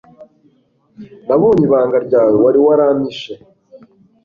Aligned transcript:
nabonye 1.27 1.63
ibanga 1.67 1.97
ryawe 2.07 2.35
wari 2.43 2.59
warampishe 2.65 3.33